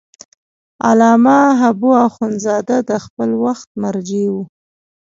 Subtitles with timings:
[0.89, 4.35] علامه حبو اخند زاده د خپل وخت مرجع و.